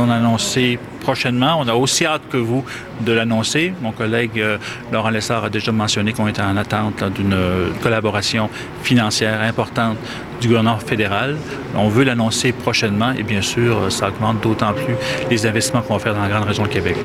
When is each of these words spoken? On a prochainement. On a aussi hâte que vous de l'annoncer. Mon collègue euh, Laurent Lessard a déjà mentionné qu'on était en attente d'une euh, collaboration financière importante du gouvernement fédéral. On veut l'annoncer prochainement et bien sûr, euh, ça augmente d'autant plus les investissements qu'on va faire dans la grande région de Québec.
On 0.00 0.10
a 0.10 0.18
prochainement. 1.00 1.56
On 1.58 1.68
a 1.68 1.74
aussi 1.74 2.06
hâte 2.06 2.22
que 2.30 2.36
vous 2.36 2.64
de 3.00 3.12
l'annoncer. 3.12 3.72
Mon 3.82 3.92
collègue 3.92 4.38
euh, 4.38 4.58
Laurent 4.92 5.10
Lessard 5.10 5.44
a 5.44 5.50
déjà 5.50 5.72
mentionné 5.72 6.12
qu'on 6.12 6.28
était 6.28 6.42
en 6.42 6.56
attente 6.56 7.02
d'une 7.14 7.32
euh, 7.32 7.70
collaboration 7.82 8.48
financière 8.82 9.40
importante 9.42 9.96
du 10.40 10.48
gouvernement 10.48 10.78
fédéral. 10.78 11.36
On 11.74 11.88
veut 11.88 12.04
l'annoncer 12.04 12.52
prochainement 12.52 13.12
et 13.12 13.22
bien 13.22 13.42
sûr, 13.42 13.78
euh, 13.78 13.90
ça 13.90 14.08
augmente 14.08 14.40
d'autant 14.42 14.72
plus 14.72 14.94
les 15.30 15.46
investissements 15.46 15.82
qu'on 15.82 15.94
va 15.94 16.00
faire 16.00 16.14
dans 16.14 16.22
la 16.22 16.28
grande 16.28 16.44
région 16.44 16.64
de 16.64 16.68
Québec. 16.68 16.96